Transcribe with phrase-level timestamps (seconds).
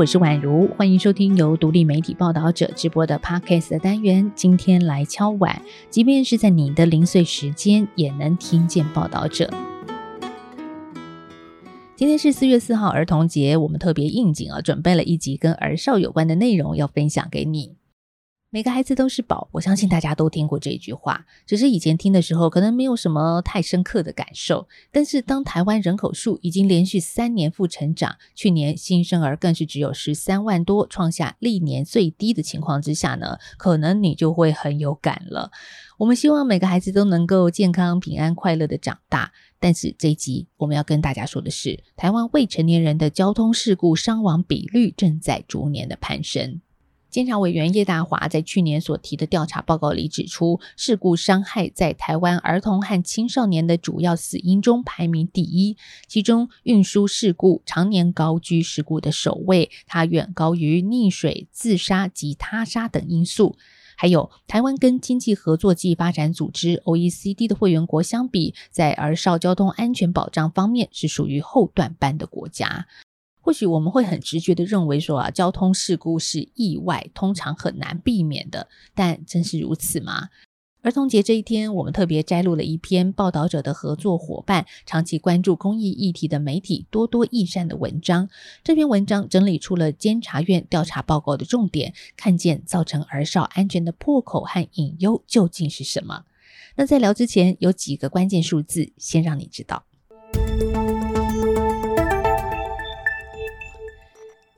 [0.00, 4.32] 我是宛如，欢迎收听由独立媒体报道者直播的 Podcast 的单元。
[4.34, 5.60] 今天来敲碗，
[5.90, 9.50] 即便是在你的零碎时间，也能听见报道者。
[11.94, 17.79] 今天是四月四号儿童节，我们特别应景啊，准备了一集跟儿少有关的内容要分享给你。
[18.52, 24.66] 每个孩子都是宝，我相信大家都听过这句话，只是以前听的时候可能没有什么太深刻的感受。
[24.90, 35.52] 但是当台湾人口数已经连续三年负成长，去年新生儿更是只有十三万多，创下历年最低的情况之下呢，可能你就会很有感了。
[35.98, 39.30] 我们希望每个孩子都能够健康、平安、快乐的长大。
[39.60, 46.60] 但是这一集我们要跟大家说的是，台湾未成年人的交通事故伤亡比率正在逐年的攀升。
[47.10, 63.56] 监察委员叶大华在去年所提的调查报告里指出，事故伤害在台湾儿童和青少年的主要死因中排名第一，其中运输事故常年高居事故的首位，它远高于溺水、自杀及他杀等因素。
[63.96, 72.86] 还有台湾跟经济合作暨发展组织 （OECD） 的会员国相比，在儿少交通安全保障方面是属于后段班的国家。
[73.40, 78.68] 或许我们会很直觉地认为说啊，交通事故是意外，通常很难避免的。
[78.94, 80.28] 但真是如此吗？
[80.82, 88.30] 儿童节这一天，我们特别摘录了一篇报道者的合作伙伴、长期关注公益议题的媒体多多益善的文章。
[88.64, 96.24] 这篇文章整理出了监察院调查报告的重点，看见造成儿少安全的破口和隐忧究竟是什么。
[96.76, 99.84] 那在聊之前，有几个关键数字，先让你知道。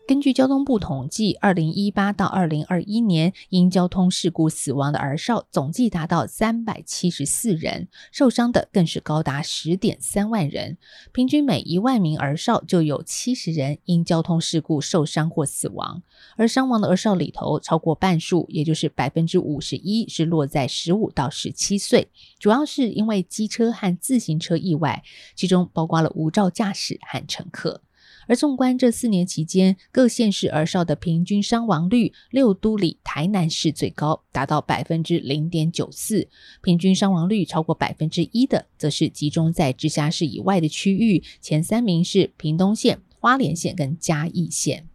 [0.05, 10.77] 根据交通部统计，二零一八到二零二一年因交通事故死亡的儿少总计达到三百七十四人，受伤的更是高达十点三万人。
[11.13, 16.03] 平均每一万名儿少就有七十人因交通事故受伤或死亡，
[16.37, 22.09] 而伤亡的儿少里头，超过半数，也就是百分之五十一，是落在十五到十七岁，
[22.41, 25.05] 主要是因为机车和自行车意外，
[25.37, 27.83] 其中包括了无照驾驶和乘客。
[28.29, 36.29] 而纵观这四年期间，各县市儿少的平均伤亡率，六都里台南市最高，达到百分之零点九四；
[36.63, 44.89] 平均伤亡率超过百分之一的，则是集中在直辖市以外的区域，前三名是屏东县、花莲县跟嘉义县。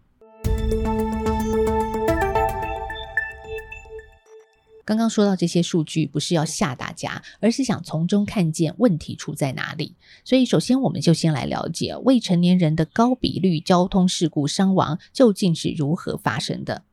[4.88, 9.96] 刚刚说到这些数据，不是要吓大家，而是想从中看见问题出在哪里。
[10.24, 16.84] 所以，首先我们就先来了解未成年人的高比率交通事故伤亡究竟是如何发生的。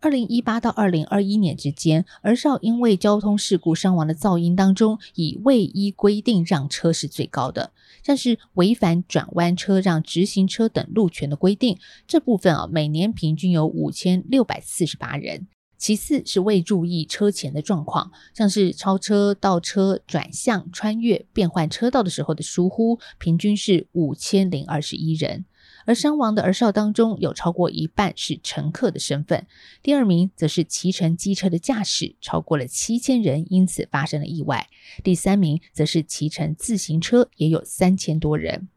[0.00, 15.46] 二零一八到二零二一年之间，儿少因为交通事故伤亡的噪音当中，以未依规定让车是最高的，像是违反转弯车让直行车等路权的规定，这部分啊，每年平均有五千六百四十八人。
[15.80, 25.46] 其次是未注意车前的状况，像是超车、倒车、转向、穿越、变换车道的时候的疏忽，平均是五千零二十一人。
[25.86, 29.46] 而伤亡的儿少当中，有超过一半是乘客的身份。
[29.82, 34.68] 第二名则是骑乘机车的驾驶，超过了七千人因此发生了意外。
[35.02, 38.68] 第三名则是骑乘自行车，也有三千多人。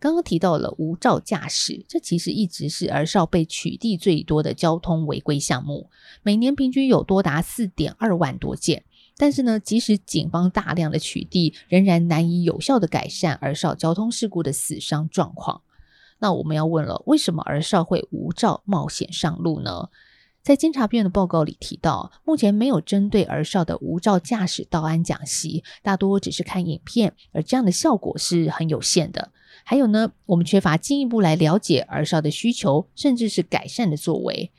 [0.00, 5.90] 刚刚提到了无照驾驶，这其实一直是儿少被取缔最多的交通违规项目，
[6.22, 8.82] 每年平均有多达四点二万多件。
[9.18, 15.60] 但是呢，即使警方大量的取缔，仍然难以有效的改善儿少交通事故的死伤状况。
[16.20, 19.90] 那我们要问了，为什么儿少会无照冒险上路呢？
[20.42, 29.32] 在监察院的报告里提到，目前没有针对儿少的无照驾驶道安讲习，大多只是看影片，而这样的效果是很有限的。
[29.64, 34.50] 还有呢，我们缺乏进一步来了解儿少的需求，甚至是改善的作为。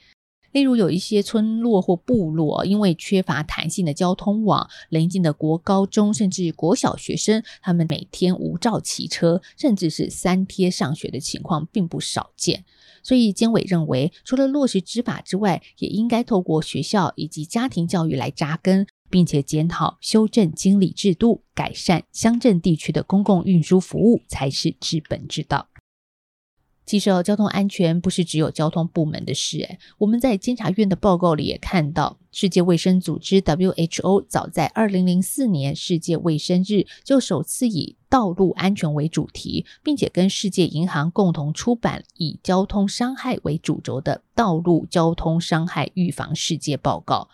[0.52, 12.66] 例如，有一些村落或部落，因为缺乏弹性的交通网，邻近的国高中甚至国小学生，他们每天无照骑车，甚至是三贴上学的情况并不少见。
[13.02, 18.86] 所以，监委认为，除了落实执法之外，也应该透过学校以及家庭教育来扎根。
[19.12, 25.68] 并且检讨、修正经理制度，改善乡镇地区的公共运输服务，才是治本之道。
[26.84, 29.60] 其实，交通安全不是只有交通部门的事。
[29.60, 47.30] 诶，我们在监察院的报告里也看到，世界卫生组织 WHO 早在二零零四年世界卫生日就首次以道路安全为主题，并且跟世界银行共同出版以交通伤害为主轴的《道路交通伤害预防世界报告》。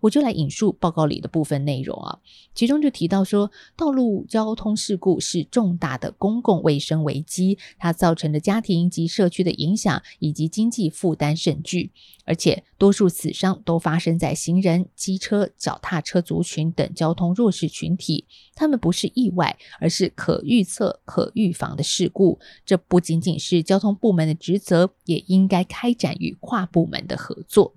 [0.00, 2.18] 我就来引述报告里的部分内容啊，
[2.54, 11.92] 其中就提到说，道路交通事故是重大的公共卫生危机，它造成的家庭及社区的影响以及经济负担甚巨，
[12.24, 18.24] 而且多数死伤都发生在行人、机车、脚踏车族群等交通弱势群体，
[18.54, 22.38] 他们不是意外，而是可预测、可预防的事故。
[22.64, 27.74] 这不仅仅是交通部门的职责，也应该开展与跨部门的合作。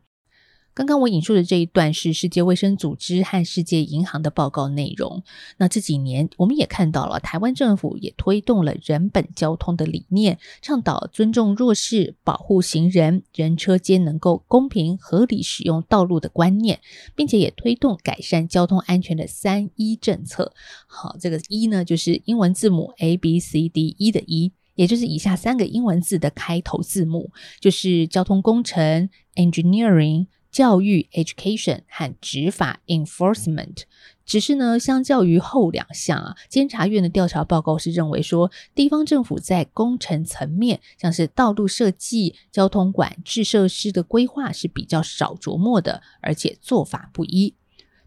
[0.76, 5.22] 刚刚我引述的这一段是世界卫生组织和世界银行的报告内容。
[5.58, 16.80] 那这几年我们也看到了，台湾政府也推动了人本交通的理念，倡导尊重弱势、保护行人、人车间能够公平合理使用道路的观念，
[17.16, 20.54] 并且也推动改善交通安全的三一政策。
[20.88, 27.30] 好，这个一呢，就是英文字母 A B C D E 的一，也就是以下三个英文字的开头字母，
[27.60, 30.26] 就是交通工程 （Engineering）。
[30.54, 33.80] 教育 （education） 和执法 （enforcement），
[34.24, 47.56] 只是呢，相较于后两项啊，监察院的调查报告是认为说，地方政府在工程层面，像是道路设计、交通管制设施的规划是比较少琢磨的，而且做法不一。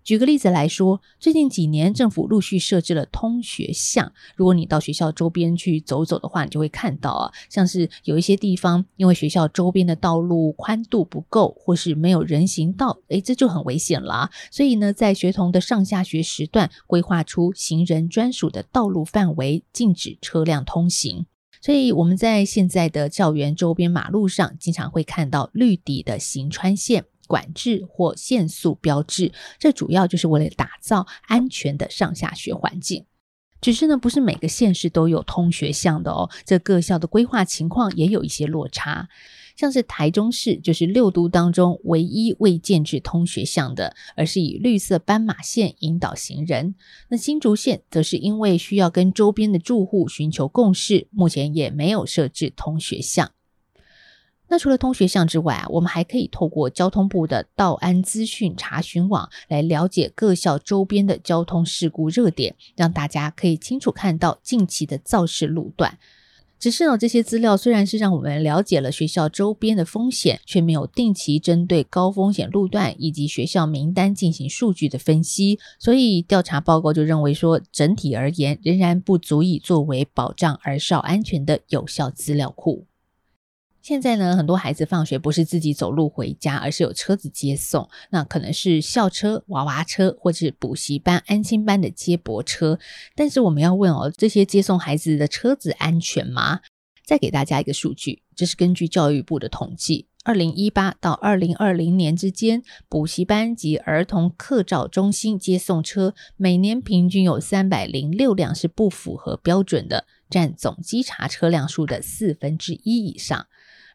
[0.06, 4.12] 举个例子来说，最近几年政府陆续设置了通学巷。
[4.36, 14.30] 如果你到学校周边去走走的话，你就会看到啊，像是有一些地方因为学校周边的道路宽度不够，或是没有人行道，诶，这就很危险了。
[14.52, 21.26] 所以呢，在学童的上下学时段，规划出行人专属的道路范围，禁止车辆通行。
[21.60, 27.06] 所以我们在现在的校园周边马路上，经常会看到绿底的行穿线。
[27.26, 33.05] 管制或限速标志，这主要就是为了打造安全的上下学环境。
[33.61, 39.08] 只是呢，不是每个县市都有通学巷的哦，这各校的规划情况也有一些落差。
[39.56, 46.75] 像是台中市，就是六都当中唯一未建置通学巷的，而是以绿色斑马线引导行人。
[47.08, 53.32] 那新竹县则是因为需要跟周边的住户寻求共识，目前也没有设置通学巷。
[54.48, 65.98] 那除了通学巷之外啊，我们还可以透过交通部的道安资讯查询网来了解各校周边的交通事故热点，让大家可以清楚看到近期的肇事路段。
[66.58, 82.87] 只是呢，这些资料虽然是让我们了解了学校周边的风险，却没有定期针对高风险路段以及学校名单进行数据的分析，所以调查报告就认为说，整体而言仍然不足以作为保障儿少安全的有效资料库。
[83.86, 87.88] 现在呢，很多孩子放学不是自己走路回家，而是有车子接送。
[88.10, 92.80] 那可能是校车、娃娃车，或是补习班、安心班的接驳车。
[93.14, 96.62] 但是我们要问哦，这些接送孩子的车子安全吗？
[97.04, 113.46] 再给大家一个数据，这是根据教育部的统计，二零一八到二零二零年之间，补习班及儿童客照中心接送车每年平均有三百零六辆是不符合标准的，占总稽查车辆数的四分之一以上。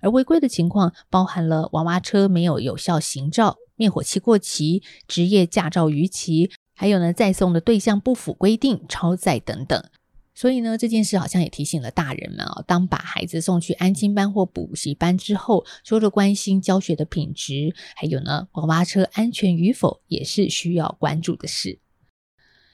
[0.02, 9.84] 而违规的情况包含了娃娃车没有有效行照、灭火器过期、职业驾照逾期，还有呢，载送的对象不符规定、超载等等。
[10.34, 21.80] 所以呢，这件事好像也提醒了大人们啊，当把孩子送去安亲班或补习班之后，除了关心教学的品质，还有呢，娃娃车安全与否也是需要关注的事。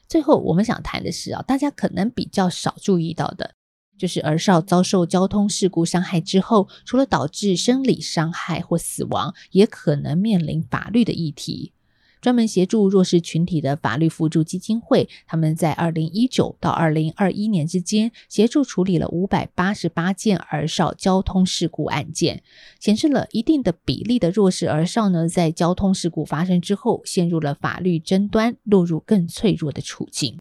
[0.08, 3.56] 最后，我们想谈的是啊，大家可能比较少注意到的。
[3.98, 11.74] 就是儿少遭受交通事故伤害之后，除了导致生理伤害或死亡，也可能面临法律的议题。
[12.20, 22.42] 专门协助弱势群体的法律辅助基金会，他们在二零一九到二零二一年之间，协助处理了五百八十八件儿少交通事故案件，
[22.80, 30.38] 显示了一定的比例的弱势儿少呢，在交通事故发生之后，陷入了法律争端，落入更脆弱的处境。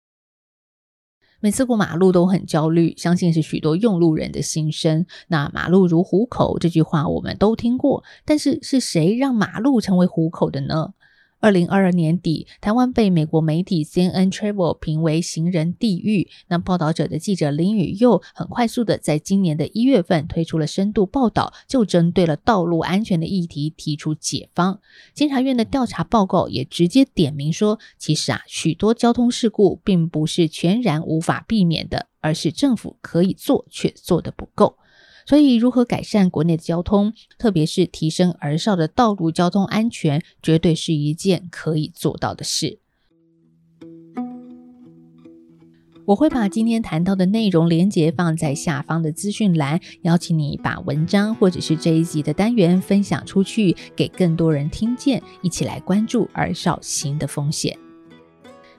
[1.46, 5.06] 每次过马路都很焦虑，相信是许多用路人的心声。
[5.28, 10.92] 那“马路如虎口”这句话我们都听过，但是是谁让马路成为虎口的呢？
[11.38, 16.28] 二零二二年底，台湾被美国媒体 CNN Travel 评为行人地狱。
[16.48, 24.80] 那报道者的记者林宇佑很快速的在今年的一月份推出了深度报道，就针对了道路安全的议题提出解方。
[25.12, 34.78] 监察院的调查报告也直接点名说，其实啊，许多交通事故并不是全然无法避免的，而是政府可以做却做得不够。
[35.26, 42.78] 所以，如何改善国内的交通，特别是提升儿少的道路交通安全，绝对是一件可以做到的事。
[46.04, 57.76] 我会把今天谈到的内容连接放在下方的资讯栏，邀请你把文章或者是这一集的单元分享出去，给更多人听见，一起来关注儿少新的风险。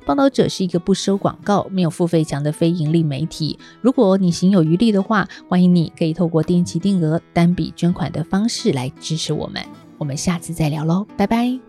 [0.07, 3.59] 报道者是一个不收广告、没有付费墙的非盈利媒体。
[3.81, 9.61] 如果你行有余力的话，欢迎你可以透过定期定额、单笔捐款的方式来支持我们。
[9.97, 11.66] 我们下次再聊喽，拜拜。